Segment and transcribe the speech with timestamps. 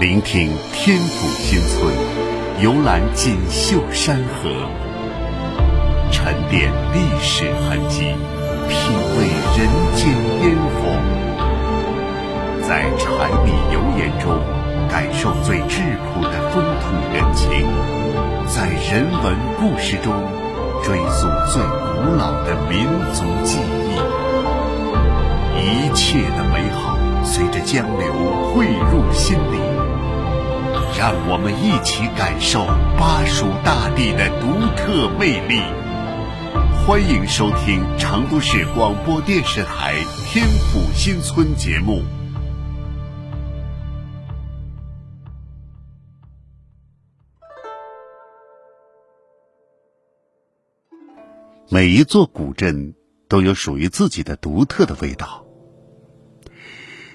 [0.00, 1.92] 聆听天府新村，
[2.62, 4.48] 游览锦绣山河，
[6.10, 8.00] 沉淀历史痕迹，
[8.66, 9.28] 品味
[9.58, 10.08] 人间
[10.40, 10.88] 烟火，
[12.66, 14.40] 在柴米油盐中
[14.88, 15.82] 感受最质
[16.14, 17.68] 朴的风土人情，
[18.48, 20.14] 在人文故事中
[20.82, 24.00] 追溯最古老的民族记忆。
[25.62, 28.14] 一切的美好随着江流
[28.54, 29.59] 汇入心里，
[31.00, 32.66] 让我们一起感受
[32.98, 35.62] 巴蜀大地的独特魅力。
[36.86, 39.94] 欢迎收听成都市广播电视台
[40.30, 42.02] 《天府新村》节目。
[51.70, 52.94] 每一座古镇
[53.26, 55.46] 都有属于自己的独特的味道。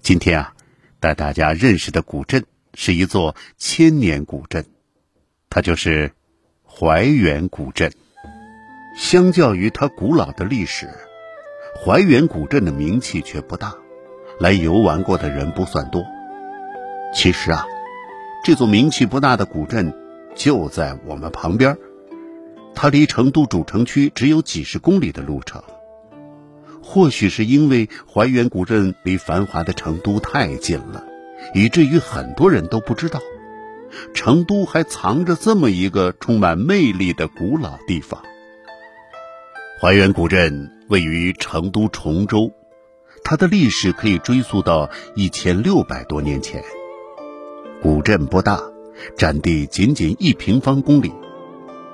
[0.00, 0.54] 今天啊，
[0.98, 4.66] 带大家认识的古镇是一座千年古镇，
[5.48, 6.12] 它就是
[6.64, 7.90] 怀远古镇。
[8.96, 10.88] 相较于它古老的历史，
[11.74, 13.74] 怀远古镇的名气却不大，
[14.38, 16.04] 来游玩过的人不算多。
[17.14, 17.64] 其实啊，
[18.44, 19.94] 这座名气不大的古镇
[20.34, 21.78] 就在我们旁边，
[22.74, 25.62] 它离成都主城区只有几十公里的路程。
[26.82, 31.04] 或许是因为怀远古镇离繁华的成都太近了，
[31.54, 33.20] 以至于很多人都不知道，
[34.14, 38.22] 成都还藏着这么一个充满魅力的古老地方。
[39.80, 42.52] 怀远古镇位于成都崇州，
[43.24, 46.62] 它的历史可以追溯到一千六百多年前。
[47.82, 48.60] 古镇不大，
[49.16, 51.12] 占地仅仅一平方公里，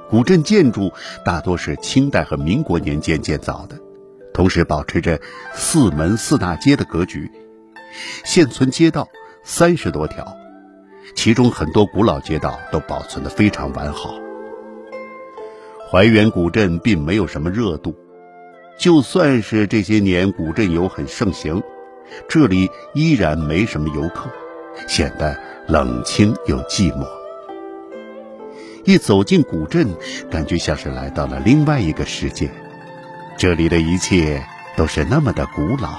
[0.08, 0.92] 古镇建筑
[1.24, 3.78] 大多是清代和民国年间建造的。
[4.32, 5.20] 同时保持着
[5.52, 7.30] 四门四大街的格局，
[8.24, 9.08] 现存街道
[9.44, 10.24] 三十多条，
[11.16, 14.14] 其中很多古老街道都保存的非常完好。
[15.90, 17.94] 怀远古镇并没有什么热度，
[18.78, 21.60] 就算是这些年古镇游很盛行，
[22.28, 24.30] 这里依然没什么游客，
[24.86, 25.36] 显得
[25.66, 27.04] 冷清又寂寞。
[28.84, 29.88] 一走进古镇，
[30.30, 32.48] 感觉像是来到了另外一个世界。
[33.36, 34.42] 这里的一切
[34.76, 35.98] 都是那么的古老，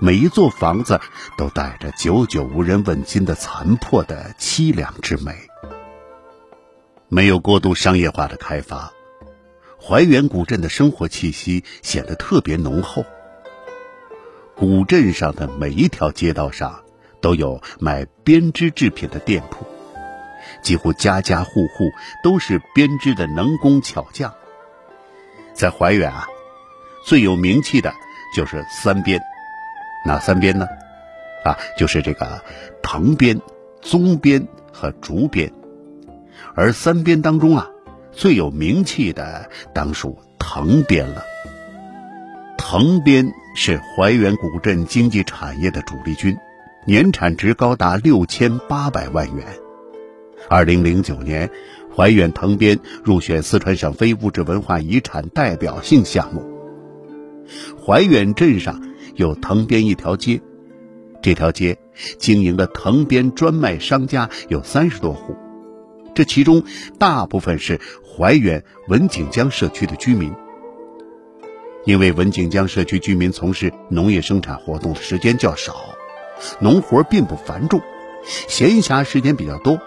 [0.00, 1.00] 每一座房子
[1.36, 5.34] 都带着久久无人问津的残破的凄凉之美。
[7.08, 8.92] 没有过度商业化的开发，
[9.82, 13.04] 怀远古镇的生活气息显得特别浓厚。
[14.54, 16.84] 古镇上的每一条街道上
[17.20, 19.66] 都有卖编织制品的店铺，
[20.62, 21.90] 几乎家家户户
[22.22, 24.32] 都是编织的能工巧匠。
[25.54, 26.26] 在怀远啊。
[27.06, 27.94] 最有名气的
[28.36, 29.22] 就是三边，
[30.04, 30.66] 哪三边呢？
[31.44, 32.42] 啊，就是这个
[32.82, 33.40] 藤编、
[33.80, 35.52] 棕编和竹编。
[36.54, 37.68] 而三边当中啊，
[38.12, 41.22] 最有名气的当属藤编了。
[42.56, 46.36] 藤编是怀远古镇经济产业的主力军，
[46.86, 49.46] 年产值高达六千八百万元。
[50.48, 51.50] 二零零九年，
[51.94, 56.44] 怀远藤编入选四川省非物质文化遗产代表性项目。
[57.84, 58.80] 怀远镇上
[59.18, 60.40] 有藤编一条街，
[61.20, 61.76] 这条街
[62.18, 65.34] 经营的藤编专卖商家有三十多户，
[66.14, 66.62] 这其中
[67.00, 70.32] 大部分是怀远文景江社区的居民。
[71.84, 75.74] 因为文景江社区居民从事农业生产活动的时间较少，
[76.60, 77.80] 农活并不繁重，
[78.24, 79.80] 闲暇时间比较多，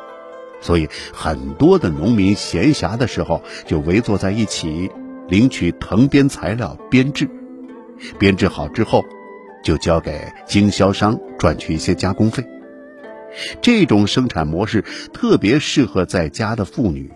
[0.59, 4.91] 所以很多的农民闲暇的时候就围坐在一起，
[5.29, 7.29] 领取藤编材料编制。
[8.17, 9.05] 编制好之后，
[9.63, 12.45] 就交给经销商赚取一些加工费。
[13.61, 14.83] 这种生产模式
[15.13, 17.11] 特别适合在家的妇女。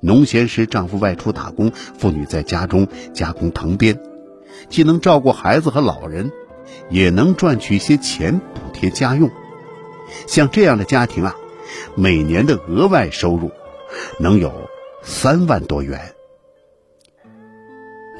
[0.00, 4.00] 农闲时，丈夫外出打工，妇女在家中加工藤编，
[4.68, 6.30] 既能照顾孩子和老人，
[6.90, 9.30] 也能赚取一些钱补贴家用。
[10.26, 11.34] 像这样的家庭啊，
[11.96, 13.50] 每年的额外收入
[14.20, 14.68] 能有
[15.02, 16.14] 三万多元。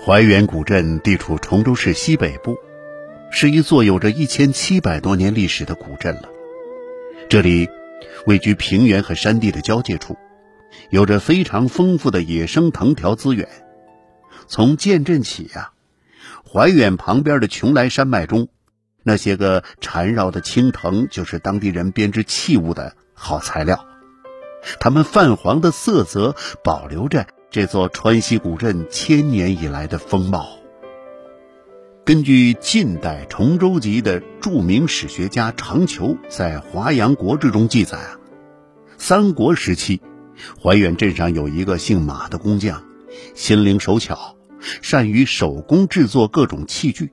[0.05, 2.59] 怀远古镇地处崇州市西北部，
[3.37, 6.29] 是一座有着一千七百多年历史的古镇了。
[7.29, 7.69] 这里
[8.27, 10.17] 位居平原和山地的交界处，
[10.89, 13.49] 有着非常丰富的野生藤条资源。
[14.47, 15.73] 从建镇起呀，
[16.49, 18.47] 怀远旁边的邛崃山脉中，
[19.03, 23.85] 那些个缠绕的青藤就是当地人编织器物的好材料。
[24.79, 27.27] 它们泛黄的色泽保留着。
[27.51, 30.64] 这座川西古镇千年以来的风貌。
[32.05, 38.19] 根据近代崇州籍的著名史学家常求在《华阳国志》中记载啊，
[38.99, 40.03] 三国时期，
[40.63, 42.85] 怀远镇上有一个姓马的工匠，
[43.35, 44.37] 心灵手巧，
[44.83, 47.11] 善于手工制作各种器具。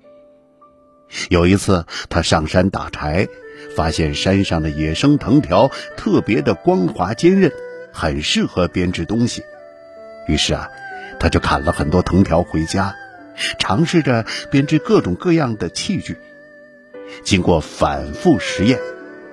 [1.29, 3.29] 有一次，他上山打柴，
[3.77, 7.49] 发现山上的野生藤条特别的光滑坚韧，
[7.93, 9.41] 很适合编织东西。
[10.27, 10.67] 于是啊，
[11.17, 12.93] 他就砍了很多藤条回家，
[13.59, 16.17] 尝试着编织各种各样的器具。
[17.23, 18.79] 经过反复实验，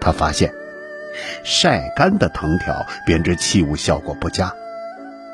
[0.00, 0.52] 他发现
[1.44, 4.54] 晒干的藤条编织器物效果不佳。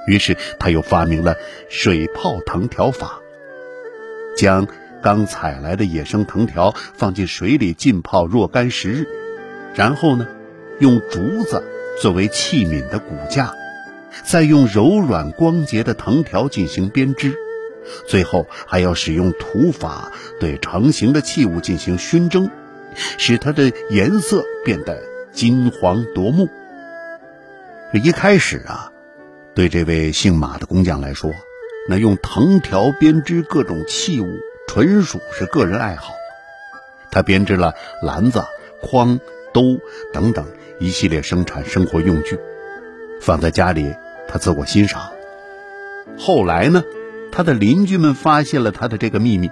[0.06, 1.36] 于是他又发明了
[1.68, 3.20] 水泡藤条法，
[4.36, 4.66] 将。
[5.02, 9.06] 刚采来的野生藤条放进水里浸泡若干时日，
[9.74, 10.26] 然后呢，
[10.78, 11.62] 用竹子
[12.00, 13.52] 作为器皿的骨架，
[14.22, 17.36] 再用柔软光洁的藤条进行编织，
[18.06, 22.50] 最后还要使用土法对成型的器物进行熏蒸，
[23.18, 25.02] 使它的颜色变得
[25.32, 26.48] 金黄夺目。
[27.92, 28.92] 这一开始啊，
[29.54, 31.30] 对这位姓马的工匠来说，
[31.88, 34.26] 那用藤条编织各种器物。
[34.66, 36.14] 纯属是个人爱好，
[37.12, 38.42] 他编织了篮子、
[38.80, 39.20] 筐、
[39.52, 39.78] 兜
[40.12, 40.46] 等等
[40.80, 42.40] 一系列生产生活用具，
[43.20, 43.94] 放在家里，
[44.26, 45.12] 他自我欣赏。
[46.18, 46.82] 后来呢，
[47.36, 49.50] 他的邻居们发现了他的这个秘密，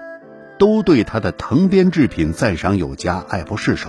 [0.56, 3.88] 都对他的藤编制品赞赏有加，爱不释手。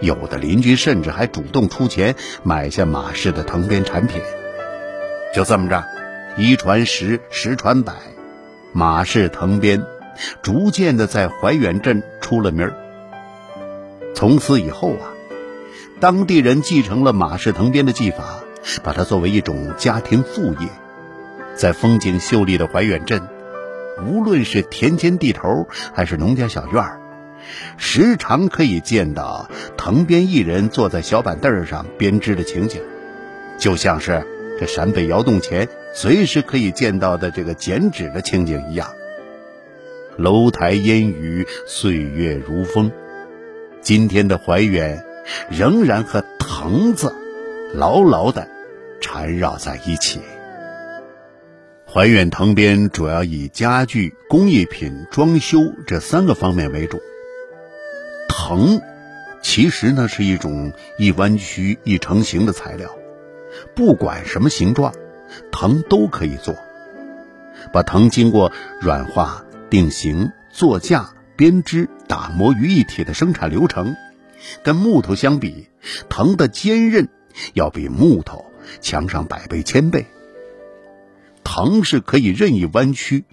[0.00, 4.20] 有的邻居甚至还主动出钱买下马氏的藤编产品。
[5.32, 5.84] 就这么着，
[6.36, 7.92] 一传十，十传百，
[8.72, 9.84] 马氏藤编。
[10.42, 12.74] 逐渐的在怀远镇出了名儿。
[14.16, 15.14] 从此以后啊，
[16.00, 18.40] 当地人继承了马氏藤编的技法，
[18.82, 20.68] 把它作为一种家庭副业。
[21.58, 23.20] 在风景秀丽的怀远镇，
[24.06, 27.00] 无论是田间地头还是农家小院儿，
[27.76, 32.80] 时常可以见到藤编艺人坐在小板凳上编织的情景，
[33.58, 34.24] 就像是
[34.60, 38.92] 这陕北窑洞前随时可以见到的这个剪纸的情景一样。
[40.16, 42.92] 楼台烟雨，岁月如风。
[43.80, 45.04] 今天的怀远，
[45.50, 47.12] 仍然和藤子
[47.74, 48.48] 牢牢的
[49.00, 50.20] 缠绕在一起。
[51.90, 57.00] 怀远藤编主要以家具、工艺品、装修这三个方面为主。
[58.28, 58.82] 藤，
[59.42, 62.94] 其实呢是一种易弯曲、易成型的材料，
[63.74, 64.92] 不管什么形状，
[65.50, 66.54] 藤都可以做。
[67.72, 69.44] 把藤经过软化。
[69.70, 73.94] 定型、做架、编织、打磨于一体的生产流程，
[74.62, 75.68] 跟木头相比，
[76.08, 77.08] 藤的坚韧
[77.52, 78.46] 要比木头
[78.80, 80.06] 强上百倍千倍。
[81.50, 83.24] 藤是可以任意弯曲，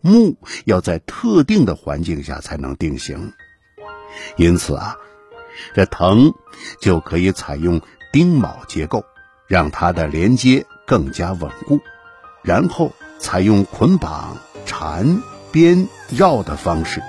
[0.00, 3.32] 木要在特定的环境下才能定型。
[4.36, 4.96] 因此啊，
[5.72, 6.34] 这藤
[6.80, 7.80] 就可以采用
[8.12, 9.04] 钉铆结构，
[9.46, 11.80] 让它的连接更加稳固，
[12.42, 15.22] 然后采用捆绑、缠。
[15.52, 17.02] 编绕的方式，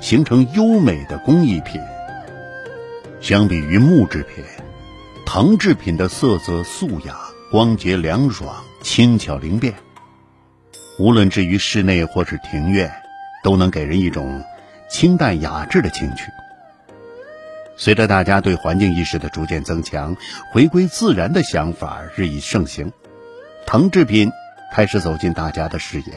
[0.00, 1.82] 形成优美的工艺品。
[3.20, 4.42] 相比于木制品，
[5.26, 7.18] 藤制品的色泽素雅、
[7.50, 9.74] 光洁凉爽、轻巧灵便，
[10.98, 12.92] 无论置于室内或是庭院，
[13.42, 14.44] 都能给人一种
[14.88, 16.30] 清淡雅致的情趣。
[17.76, 20.16] 随着大家对环境意识的逐渐增强，
[20.52, 22.92] 回归自然的想法日益盛行，
[23.66, 24.30] 藤制品
[24.72, 26.12] 开始走进大家的视野。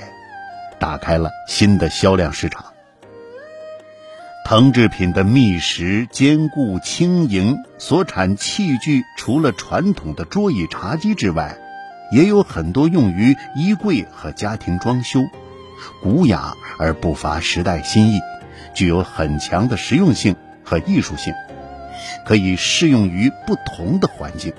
[0.79, 2.63] 打开了新的销量市场。
[4.45, 11.57] 藤制品的密实、坚固、轻盈，所产器具除了传统的桌椅茶几之外，
[12.11, 15.21] 也有很多用于衣柜和家庭装修，
[16.01, 18.21] 古雅而不乏时代新意，
[18.73, 21.33] 具有很强的实用性和艺术性，
[22.25, 24.53] 可以适用于不同的环境。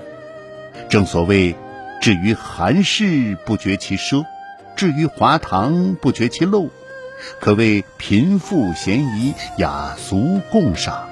[0.89, 1.57] 正所谓，
[2.01, 4.25] 至于寒士不觉其奢。
[4.77, 6.71] 至于华堂不觉其陋，
[7.41, 11.09] 可谓贫富咸宜，雅俗共赏。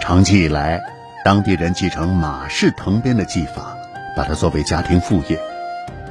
[0.00, 0.80] 长期以来，
[1.24, 3.76] 当地人继承马氏藤编的技法，
[4.16, 5.40] 把它作为家庭副业。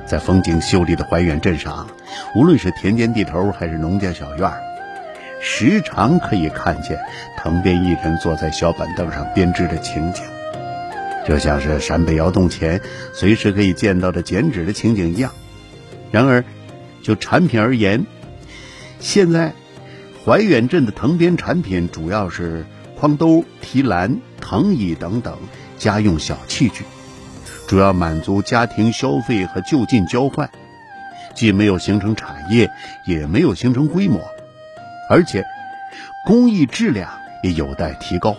[0.05, 1.87] 在风景秀丽的怀远镇上，
[2.35, 4.51] 无论是田间地头还是农家小院，
[5.41, 6.99] 时常可以看见
[7.37, 10.23] 藤编艺人坐在小板凳上编织的情景，
[11.25, 12.81] 就像是陕北窑洞前
[13.13, 15.31] 随时可以见到的剪纸的情景一样。
[16.11, 16.43] 然而，
[17.01, 18.05] 就产品而言，
[18.99, 19.53] 现在
[20.25, 22.65] 怀远镇的藤编产品主要是
[22.99, 25.37] 筐兜、提篮、藤椅等等
[25.77, 26.83] 家用小器具，
[27.71, 30.49] 主要满足家庭消费和就近交换，
[31.33, 32.69] 既没有形成产业，
[33.05, 34.19] 也没有形成规模，
[35.09, 35.45] 而且
[36.25, 37.09] 工艺质量
[37.41, 38.35] 也有待提高。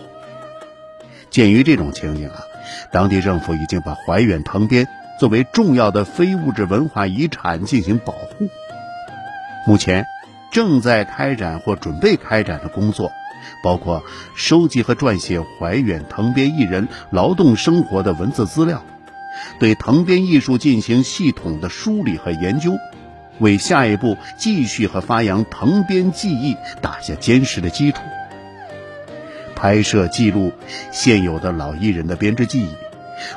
[1.31, 2.43] 鉴于这种情形啊，
[2.91, 4.87] 当地政府已经把怀远藤编
[5.19, 8.49] 作为重要的非物质文化遗产进行保护。
[9.65, 10.05] 目前
[10.51, 13.11] 正在开展或准备开展的工作，
[13.63, 14.03] 包括
[14.35, 18.83] 收集和撰写怀远藤编艺人劳动生活的文字资料，
[19.59, 22.73] 对藤编艺术进行系统的梳理和研究，
[23.39, 27.99] 为下一步继续和发扬藤编技艺打下坚实的基础。
[29.55, 30.51] 拍摄记录
[30.91, 32.73] 现有的老艺人的编织技艺，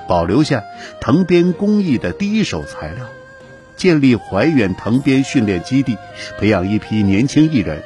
[0.08, 0.64] 保留下
[1.00, 3.06] 藤编工艺的第一手材料，
[3.76, 5.96] 建立怀远藤编训练基地，
[6.38, 7.82] 培养一批年轻艺人，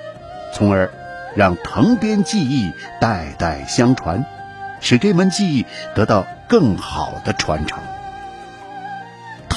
[0.54, 0.90] 从而
[1.36, 4.24] 让藤编技艺代代相传，
[4.80, 7.78] 使这门技艺得到更好的传承。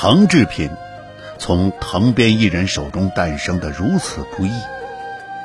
[0.04, 0.70] 藤制品
[1.40, 4.52] 从藤编艺人手中诞生的如此不易，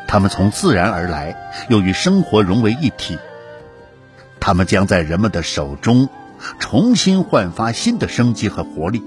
[0.09, 3.17] 他们从自然而来，又与生活融为一体。
[4.41, 6.09] 他们将在人们的手中
[6.59, 9.01] 重新焕发新的生机和活力。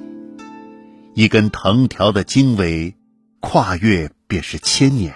[1.16, 2.96] 一根藤条的经纬
[3.42, 5.16] 跨越便是千年，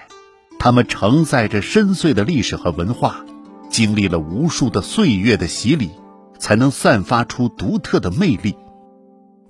[0.60, 3.24] 它们承载着深邃的历史和文化，
[3.70, 5.92] 经历了无数的岁月的洗礼，
[6.38, 8.58] 才能散发出独特的魅力。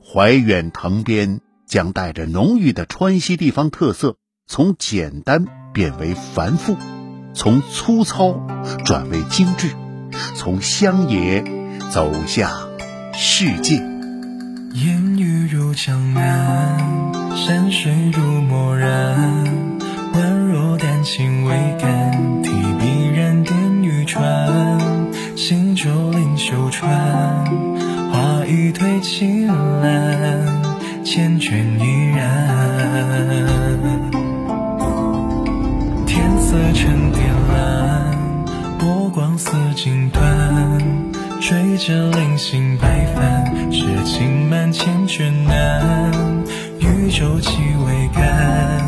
[0.07, 6.77] 怀远藤编将带着浓郁的川西地方特色，从简单变为繁复，
[7.33, 8.39] 从粗糙
[8.85, 9.71] 转为精致。
[10.35, 11.43] 从乡野
[11.91, 12.69] 走向
[13.13, 13.77] 世界。
[14.75, 19.44] 烟雨入江南，山水如墨染，
[29.17, 30.45] 青蓝，
[31.05, 32.19] 缱绻依然。
[36.05, 37.21] 天色沉靛
[37.53, 38.11] 蓝。
[38.77, 40.19] 波光似锦缎，
[41.39, 46.11] 追着零星白帆，诗情满千卷难。
[46.79, 48.83] 渔舟起桅杆，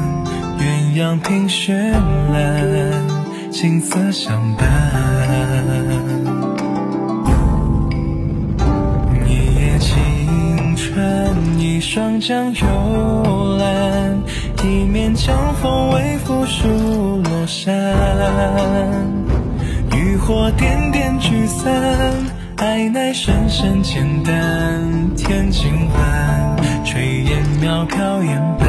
[0.59, 0.61] 鸳
[1.01, 1.93] 鸯凭绚
[2.33, 4.67] 烂，景色相伴。
[11.59, 14.21] 一双江幽蓝，
[14.63, 16.67] 一面江风微拂疏
[17.23, 17.73] 罗衫。
[19.95, 22.13] 渔火点点聚散，
[22.57, 25.15] 爱乃深深浅淡。
[25.15, 28.67] 天尽晚，炊烟渺飘烟斑。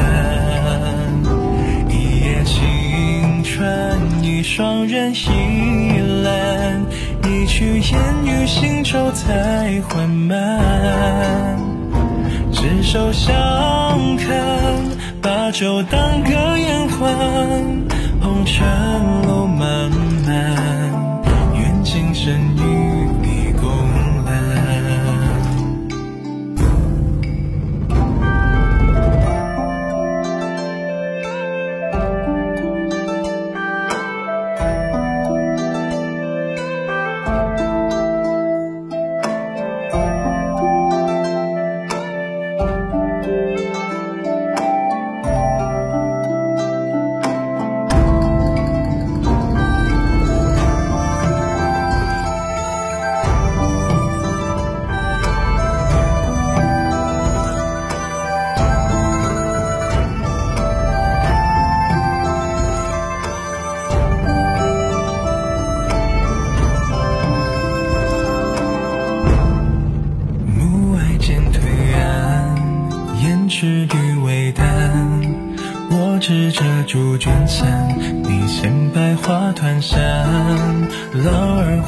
[1.89, 6.83] 一叶轻船，一双人倚栏。
[7.23, 11.78] 一曲烟雨行舟才缓慢。
[12.91, 14.35] 手相看，
[15.21, 17.85] 把酒当歌言欢。
[18.19, 18.65] 红尘
[19.27, 19.91] 路漫
[20.25, 21.23] 漫。
[21.53, 22.78] 愿今生与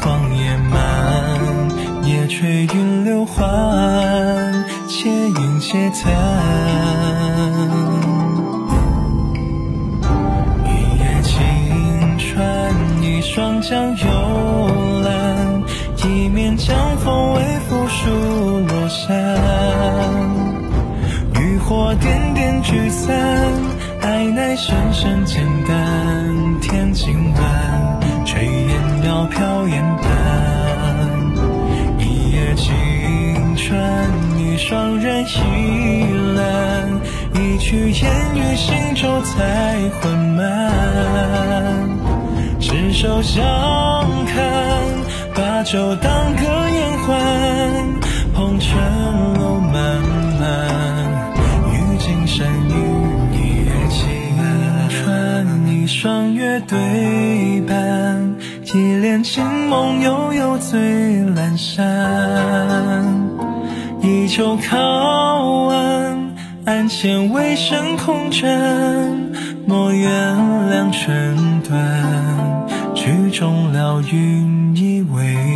[0.02, 0.74] 老儿黄叶漫，
[2.06, 3.46] 夜吹云流缓，
[4.88, 6.12] 且吟且叹。
[10.66, 14.06] 一叶轻船，一双桨悠
[15.04, 15.64] 懒，
[16.06, 18.10] 一面江风微拂疏
[18.68, 19.08] 罗衫。
[21.64, 23.16] 火点点聚散，
[24.02, 25.42] 爱乃深深浅
[29.22, 30.04] 烟袅飘烟斑。
[32.00, 32.74] 一叶轻
[33.56, 34.10] 船，
[34.40, 37.00] 一双人倚栏。
[37.36, 41.90] 一曲烟雨行舟才缓慢。
[42.60, 43.44] 执手相
[44.26, 44.42] 看，
[45.36, 47.10] 把酒当歌言欢。
[48.34, 48.70] 红尘
[49.36, 50.02] 路漫
[50.40, 50.42] 漫。
[52.00, 52.74] 今生与
[53.32, 54.02] 你缘情，
[54.90, 57.78] 穿一双月对半，
[59.24, 63.02] 清梦悠悠醉阑珊。
[64.30, 64.78] 秋靠
[65.68, 66.34] 岸，
[66.66, 69.34] 岸前微声空枕，
[69.68, 70.10] 莫原
[70.72, 75.51] 谅寸断，曲终了云意未。